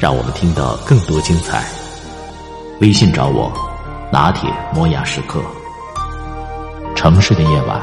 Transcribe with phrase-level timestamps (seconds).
[0.00, 1.62] 让我们听到更多精彩。
[2.80, 3.52] 微信找我，
[4.10, 5.42] 拿铁磨牙时刻。
[6.96, 7.78] 城市的夜晚，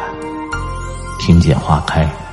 [1.19, 2.26] 听见花开。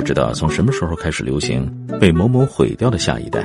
[0.00, 3.44] 不知道从什么时候开始流行被某某毁掉的下一代，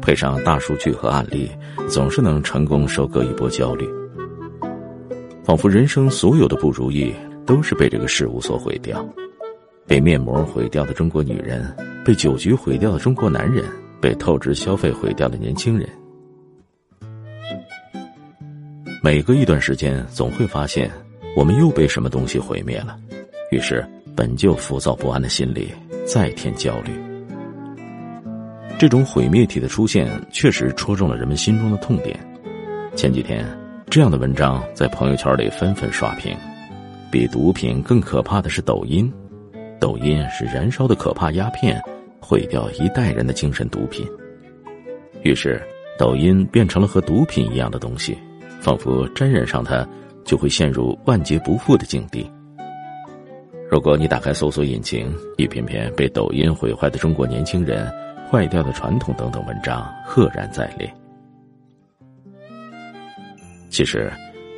[0.00, 1.50] 配上大数据和案例，
[1.88, 3.84] 总是能成功收割一波焦虑。
[5.42, 7.12] 仿佛人生所有的不如意
[7.44, 9.04] 都是被这个事物所毁掉，
[9.84, 13.64] 被面膜毁掉的中国女人，被酒局毁掉的中国男人，
[14.00, 15.88] 被透支消费毁掉的年轻人。
[19.02, 20.88] 每隔一段时间，总会发现
[21.36, 22.96] 我们又被什么东西毁灭了，
[23.50, 23.84] 于是。
[24.18, 25.72] 本就浮躁不安的心里
[26.04, 26.90] 再添焦虑。
[28.76, 32.18] 这种毁灭体的出现，确实戳中了人们心中的痛点。
[32.96, 33.46] 前几天，
[33.88, 36.36] 这样的文章在朋友圈里纷纷刷屏。
[37.12, 39.08] 比毒品更可怕的是抖音，
[39.78, 41.80] 抖音是燃烧的可怕鸦片，
[42.20, 44.04] 毁掉一代人的精神毒品。
[45.22, 45.62] 于是，
[45.96, 48.18] 抖音变成了和毒品一样的东西，
[48.58, 49.88] 仿佛沾染上它，
[50.24, 52.28] 就会陷入万劫不复的境地。
[53.70, 57.86] 如果你打开搜索引擎，一篇篇被抖音毁坏的中国年轻人、
[58.30, 60.90] 坏掉的传统等等文章赫然在列。
[63.68, 64.10] 其实，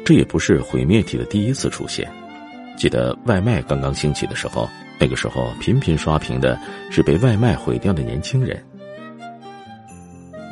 [0.04, 2.08] 这也不是毁灭体的第一次出现。
[2.76, 4.68] 记得外卖刚刚兴起的时候，
[5.00, 6.56] 那个时候频频刷屏的
[6.88, 8.64] 是被外卖毁掉的年轻人。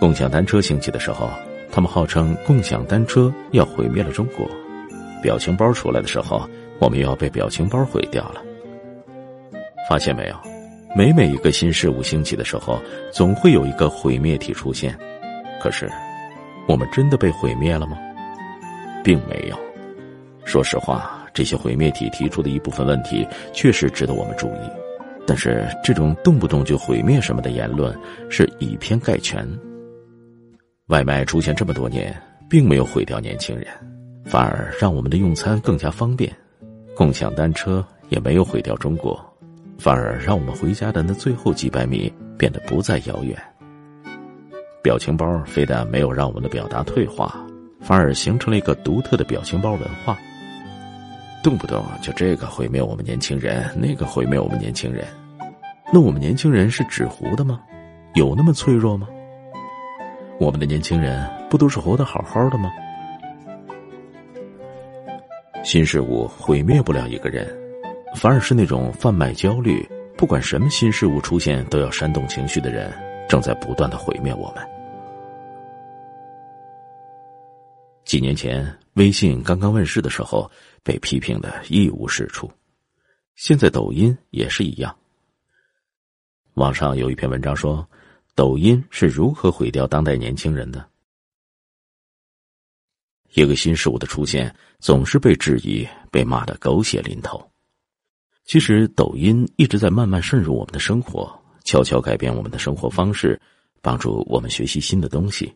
[0.00, 1.30] 共享单车兴起的时候，
[1.70, 4.50] 他们号称共享单车要毁灭了中国。
[5.22, 6.48] 表情包出来的时候，
[6.80, 8.42] 我们又要被表情包毁掉了。
[9.88, 10.36] 发现没有，
[10.94, 12.78] 每每一个新事物兴起的时候，
[13.10, 14.94] 总会有一个毁灭体出现。
[15.62, 15.90] 可是，
[16.68, 17.96] 我们真的被毁灭了吗？
[19.02, 19.58] 并没有。
[20.44, 24.70] 说实话，这些毁灭体提出的一部分问题确实值得我们注意。
[25.26, 29.48] 但是，这种动不动就毁灭什么的言论是以偏概全。
[30.88, 32.14] 外卖出现这么多年，
[32.48, 33.66] 并没有毁掉年轻人，
[34.26, 36.30] 反而让我们的用餐更加方便。
[36.94, 39.22] 共享单车也没有毁掉中国。
[39.78, 43.36] 反而让我们回家的那最后几百米变得不再遥远。
[44.82, 47.34] 表情包非但没有让我们的表达退化，
[47.80, 50.18] 反而形成了一个独特的表情包文化。
[51.42, 55.06] 动不动就这个毁灭我们年轻人，那个毁灭我们年轻人，
[55.92, 57.60] 那我们年轻人是纸糊的吗？
[58.14, 59.06] 有那么脆弱吗？
[60.40, 62.70] 我们的年轻人不都是活得好好的吗？
[65.62, 67.46] 新事物毁灭不了一个人。
[68.14, 69.86] 反而是那种贩卖焦虑，
[70.16, 72.92] 不管什么新事物出现都要煽动情绪的人，
[73.28, 74.68] 正在不断的毁灭我们。
[78.04, 80.50] 几年前，微信刚刚问世的时候，
[80.82, 82.50] 被批评的一无是处。
[83.36, 84.96] 现在抖音也是一样。
[86.54, 87.86] 网上有一篇文章说，
[88.34, 90.84] 抖音是如何毁掉当代年轻人的。
[93.34, 97.48] 一个新事物的出现，总是被质疑、被骂的狗血淋头。
[98.48, 101.30] 其实，抖音一直在慢慢渗入我们的生活，
[101.64, 103.38] 悄悄改变我们的生活方式，
[103.82, 105.52] 帮助我们学习新的东西。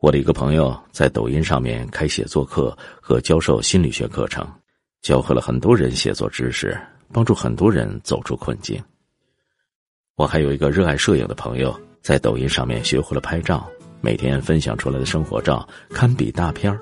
[0.00, 4.50] 我的一个朋友在抖音上面开写作课和教授心理学课程，
[5.02, 6.74] 教会了很多人写作知识，
[7.12, 8.82] 帮助很多人走出困境。
[10.16, 13.70] 我还有一个热爱摄影的朋友，在抖音上面学会了拍照，
[14.00, 16.80] 每天分享出来的生活照堪比大片儿。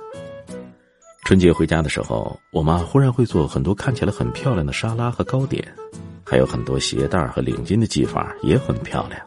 [1.25, 5.65] 春节回家的时候，我妈忽然会做很多看起来很漂亮的沙拉和糕点，
[6.25, 9.21] 还有很多鞋带和领巾的系法也很漂亮。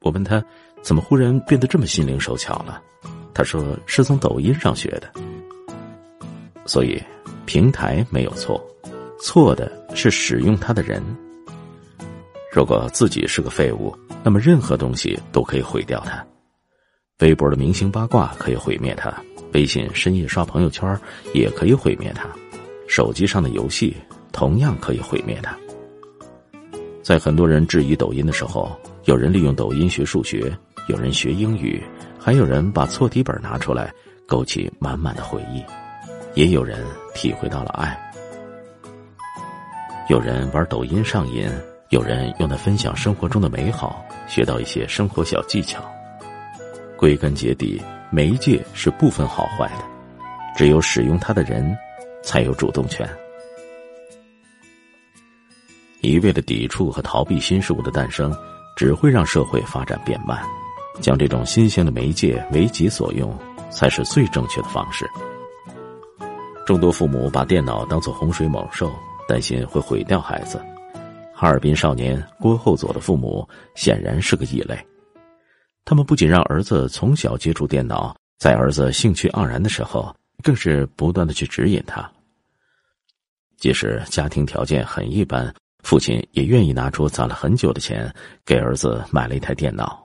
[0.00, 0.42] 我问她
[0.80, 2.80] 怎么忽然变得这么心灵手巧了，
[3.34, 5.12] 她说是从抖音上学的。
[6.66, 7.02] 所以，
[7.46, 8.64] 平台没有错，
[9.20, 11.02] 错的是使用它的人。
[12.52, 16.24] 如果自己是个废物，那么任何东西都可以毁掉它。
[17.18, 19.12] 微博的明星八卦可以毁灭它。
[19.52, 20.98] 微信深夜刷朋友圈
[21.34, 22.28] 也可以毁灭它，
[22.86, 23.96] 手机上的游戏
[24.32, 25.56] 同样可以毁灭它。
[27.02, 28.70] 在很多人质疑抖音的时候，
[29.04, 30.52] 有人利用抖音学数学，
[30.86, 31.82] 有人学英语，
[32.18, 33.92] 还有人把错题本拿出来，
[34.26, 35.62] 勾起满满的回忆；
[36.34, 37.98] 也有人体会到了爱。
[40.08, 41.48] 有人玩抖音上瘾，
[41.88, 45.82] 有人用它分享生活中的美好，学到一些生活小技巧。
[47.00, 47.80] 归根结底，
[48.10, 49.84] 媒介是不分好坏的，
[50.54, 51.74] 只有使用它的人，
[52.22, 53.08] 才有主动权。
[56.02, 58.36] 一味的抵触和逃避新事物的诞生，
[58.76, 60.42] 只会让社会发展变慢。
[61.00, 63.34] 将这种新鲜的媒介为己所用，
[63.70, 65.08] 才是最正确的方式。
[66.66, 68.92] 众多父母把电脑当作洪水猛兽，
[69.26, 70.62] 担心会毁掉孩子。
[71.34, 74.78] 哈尔滨少年郭后佐的父母显然是个异类，
[75.90, 82.08] 他们不仅让儿子从小接触电脑，在儿子兴趣盎然的时候，更是不断的去指引他。
[83.56, 85.52] 即使家庭条件很一般。
[85.82, 88.08] 父亲也愿意拿出攒了很久的钱，
[88.46, 90.00] 给儿子买了一台电脑。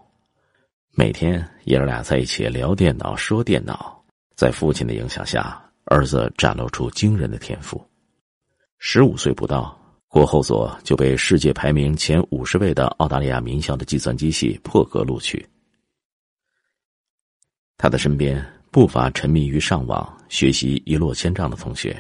[0.96, 4.04] 每天爷儿俩在一起聊电脑、说电脑，
[4.36, 7.80] 在父亲的影响下，儿子展露出惊人的天赋。
[8.80, 15.48] 十五岁不到，郭后佐就被世界排名前五十位的澳大利亚名校的计算机系破格录取。
[17.78, 21.96] 他的身边不乏沉迷于上网、学习一落千丈的同学。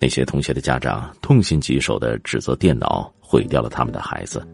[0.00, 4.46] 那些同学的家长痛心疾首的指责电脑毁掉了他们的孩子。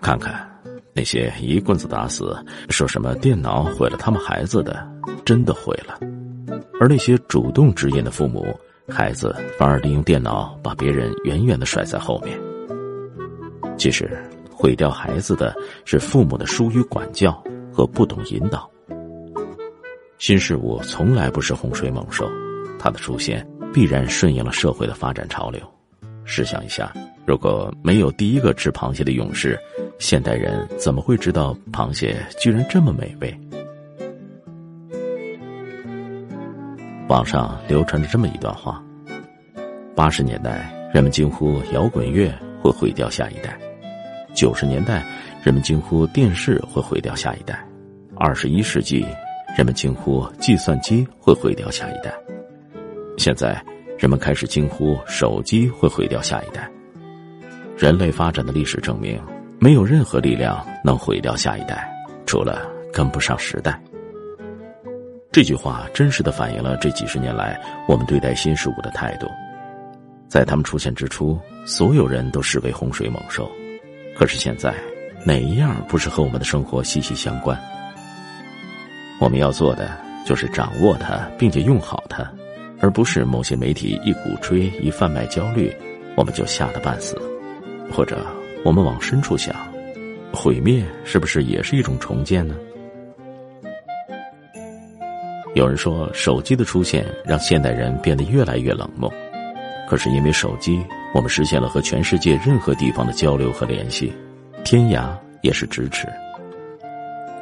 [0.00, 0.48] 看看
[0.94, 2.34] 那些一棍子打死
[2.68, 4.88] 说什么电脑毁了他们孩子的，
[5.24, 5.98] 真的毁了；
[6.80, 8.46] 而那些主动指引的父母，
[8.88, 12.38] 孩子反而利用电脑把别人远远的甩在后面。
[13.76, 14.10] 其实，
[14.50, 15.54] 毁掉孩子的
[15.84, 17.32] 是父母的疏于管教
[17.72, 18.69] 和不懂引导。
[20.20, 22.30] 新事物从来不是洪水猛兽，
[22.78, 23.44] 它的出现。
[23.72, 25.60] 必然顺应了社会的发展潮流。
[26.24, 26.92] 试想一下，
[27.24, 29.58] 如果没有第一个吃螃蟹的勇士，
[29.98, 33.34] 现代人怎么会知道螃蟹居然这么美味？
[37.08, 38.82] 网上流传着这么一段话：
[39.94, 42.30] 八十年代，人们惊呼摇滚乐
[42.60, 43.52] 会毁掉下一代；
[44.34, 45.06] 九十年代，
[45.44, 47.54] 人们惊呼电视会毁掉下一代；
[48.16, 49.06] 二十一世纪，
[49.56, 52.12] 人们惊呼计算机会毁掉下一代。
[53.18, 53.62] 现在，
[53.98, 56.70] 人们开始惊呼手机会毁掉下一代。
[57.76, 59.20] 人类发展的历史证明，
[59.58, 61.90] 没有任何力量能毁掉下一代，
[62.26, 63.78] 除了跟不上时代。
[65.32, 69.26] 这句话真实的反映了这几十年来我们对待新事物的态度。
[70.28, 73.50] 在他们出现之初，所有人都视为洪水猛兽，
[74.16, 74.74] 可是现在，
[75.24, 77.60] 哪一样不是和我们的生活息息相关？
[79.20, 79.96] 我们要做的
[80.26, 82.28] 就是掌握它，并且用好它。
[82.82, 85.70] 而不是某些媒体一鼓吹一贩卖焦虑，
[86.16, 87.14] 我们就吓得半死；
[87.92, 88.26] 或者
[88.64, 89.54] 我们往深处想，
[90.32, 92.54] 毁灭是不是也是一种重建呢？
[95.54, 99.12] 有人说，手机的出现让现代人变得越来越冷漠，
[99.86, 100.82] 可是因为手机，
[101.14, 104.10] 我们实现了和全世界任何地方的交流和联系，
[104.64, 105.10] 天涯
[105.42, 106.08] 也是咫尺。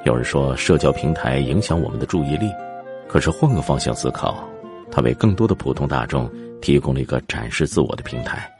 [0.05, 2.51] 有人说，社交平台影响我们的注意力，
[3.09, 4.49] 可是换个方向思考。
[4.91, 6.31] 它为更多的普通大众
[6.63, 8.51] 提供了一个展示自我的平台。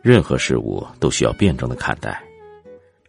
[0.00, 2.22] 任何事物都需要辩证的看待，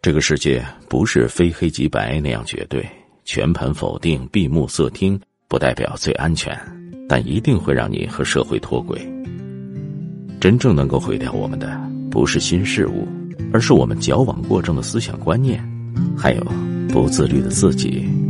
[0.02, 2.86] 这个世界不是非黑即白那样绝对，
[3.24, 6.54] 全盘否定、闭目塞听，不代表最安全，
[7.08, 9.00] 但一定会让你和社会脱轨。
[10.38, 13.08] 真正能够毁掉我们的，不是新事物，
[13.54, 15.66] 而是我们矫枉过正的思想观念，
[16.14, 16.44] 还有
[16.92, 18.21] 不自律的自己。